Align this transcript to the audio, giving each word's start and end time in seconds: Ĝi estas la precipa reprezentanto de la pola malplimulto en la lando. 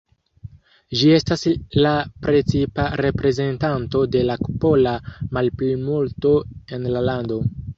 Ĝi 1.01 1.09
estas 1.17 1.43
la 1.87 1.91
precipa 2.23 2.87
reprezentanto 3.07 4.03
de 4.17 4.25
la 4.31 4.39
pola 4.65 4.97
malplimulto 5.39 6.33
en 6.79 6.91
la 6.97 7.07
lando. 7.11 7.43